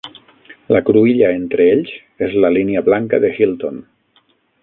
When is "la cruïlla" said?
0.75-1.29